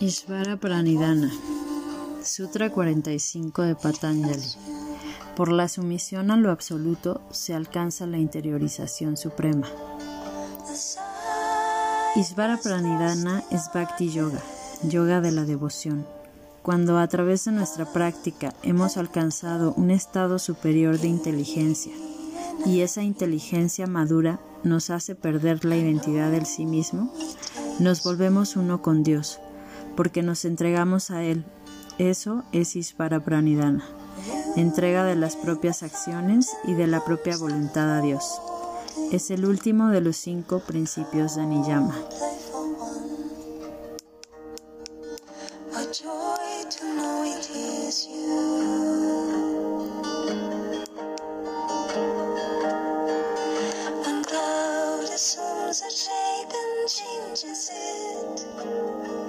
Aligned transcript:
Ishvara 0.00 0.56
Pranidhana, 0.56 1.30
Sutra 2.24 2.70
45 2.70 3.62
de 3.62 3.76
Patanjali. 3.76 4.42
Por 5.36 5.52
la 5.52 5.68
sumisión 5.68 6.32
a 6.32 6.36
lo 6.36 6.50
absoluto 6.50 7.20
se 7.30 7.54
alcanza 7.54 8.06
la 8.06 8.18
interiorización 8.18 9.16
suprema. 9.16 9.68
Ishvara 12.16 12.56
Pranidhana 12.56 13.44
es 13.52 13.70
Bhakti 13.72 14.10
Yoga, 14.10 14.42
yoga 14.82 15.20
de 15.20 15.30
la 15.30 15.44
devoción. 15.44 16.04
Cuando 16.62 16.98
a 16.98 17.06
través 17.06 17.44
de 17.44 17.52
nuestra 17.52 17.84
práctica 17.92 18.52
hemos 18.64 18.96
alcanzado 18.96 19.74
un 19.74 19.92
estado 19.92 20.40
superior 20.40 20.98
de 20.98 21.06
inteligencia 21.06 21.92
y 22.66 22.80
esa 22.80 23.02
inteligencia 23.02 23.86
madura 23.86 24.40
nos 24.64 24.90
hace 24.90 25.14
perder 25.14 25.64
la 25.64 25.76
identidad 25.76 26.30
del 26.30 26.46
sí 26.46 26.66
mismo, 26.66 27.12
nos 27.78 28.02
volvemos 28.02 28.56
uno 28.56 28.82
con 28.82 29.02
Dios, 29.02 29.40
porque 29.96 30.22
nos 30.22 30.44
entregamos 30.44 31.10
a 31.10 31.22
Él. 31.22 31.44
Eso 31.98 32.44
es 32.52 32.76
Ishvara 32.76 33.24
Pranidhana, 33.24 33.84
entrega 34.56 35.04
de 35.04 35.16
las 35.16 35.36
propias 35.36 35.82
acciones 35.82 36.48
y 36.64 36.74
de 36.74 36.86
la 36.86 37.04
propia 37.04 37.36
voluntad 37.36 37.98
a 37.98 38.00
Dios. 38.00 38.40
Es 39.12 39.30
el 39.30 39.44
último 39.44 39.88
de 39.88 40.00
los 40.00 40.16
cinco 40.16 40.60
principios 40.60 41.36
de 41.36 41.46
Niyama. 41.46 41.94
playful 42.08 42.76
one. 42.76 43.08
A 45.74 45.92
joy. 45.92 46.38
and 56.54 56.88
changes 56.88 57.70
it. 57.72 59.27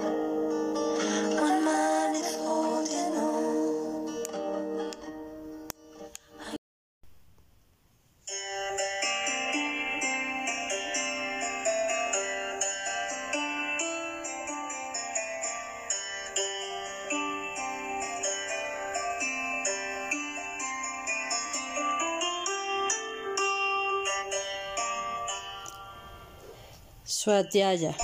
Swadhyaya. 27.22 27.94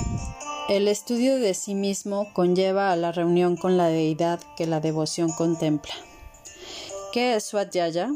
El 0.69 0.87
estudio 0.87 1.39
de 1.39 1.55
sí 1.55 1.73
mismo 1.73 2.31
conlleva 2.33 2.91
a 2.91 2.95
la 2.95 3.11
reunión 3.11 3.57
con 3.57 3.75
la 3.75 3.87
deidad 3.87 4.39
que 4.55 4.67
la 4.67 4.79
devoción 4.79 5.31
contempla. 5.31 5.95
¿Qué 7.11 7.33
es 7.33 7.45
Swadhyaya? 7.45 8.11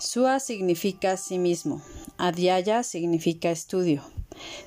Sua 0.00 0.40
significa 0.40 1.18
sí 1.18 1.38
mismo, 1.38 1.82
Adhyaya 2.16 2.84
significa 2.84 3.50
estudio. 3.50 4.00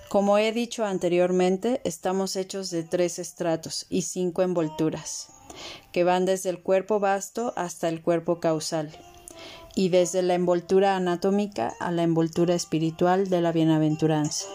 Como 0.10 0.38
he 0.38 0.52
dicho 0.52 0.86
anteriormente, 0.86 1.82
estamos 1.86 2.36
hechos 2.36 2.70
de 2.70 2.84
tres 2.84 3.18
estratos 3.18 3.88
y 3.90 4.04
cinco 4.04 4.44
envolturas, 4.44 5.30
que 5.92 6.04
van 6.04 6.28
desde 6.28 6.52
el 6.52 6.62
cuerpo 6.62 7.00
vasto 7.00 7.54
hasta 7.56 7.90
el 7.90 8.04
cuerpo 8.04 8.40
causal, 8.40 8.92
y 9.74 9.90
desde 9.90 10.22
la 10.22 10.36
envoltura 10.36 10.96
anatómica 10.96 11.74
a 11.80 11.90
la 11.90 12.04
envoltura 12.04 12.54
espiritual 12.54 13.28
de 13.28 13.42
la 13.42 13.52
bienaventuranza. 13.52 14.46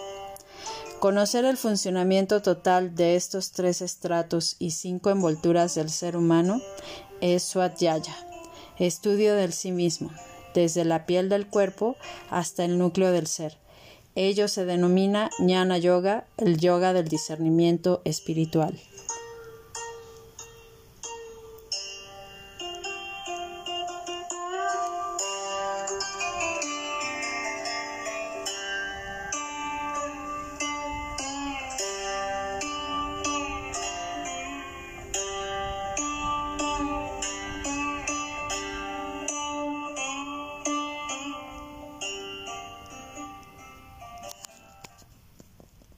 Conocer 1.03 1.43
el 1.43 1.57
funcionamiento 1.57 2.41
total 2.41 2.95
de 2.95 3.17
estos 3.17 3.51
tres 3.51 3.81
estratos 3.81 4.55
y 4.57 4.71
cinco 4.71 5.09
envolturas 5.09 5.75
del 5.75 5.89
ser 5.89 6.15
humano 6.15 6.61
es 7.19 7.43
Swadhyaya, 7.43 8.15
estudio 8.79 9.35
del 9.35 9.51
sí 9.51 9.73
mismo, 9.73 10.11
desde 10.55 10.85
la 10.85 11.05
piel 11.05 11.27
del 11.27 11.45
cuerpo 11.47 11.97
hasta 12.29 12.63
el 12.63 12.77
núcleo 12.77 13.11
del 13.11 13.27
ser. 13.27 13.57
Ello 14.15 14.47
se 14.47 14.63
denomina 14.63 15.29
Jnana 15.39 15.77
Yoga, 15.77 16.25
el 16.37 16.57
yoga 16.57 16.93
del 16.93 17.09
discernimiento 17.09 18.01
espiritual. 18.05 18.79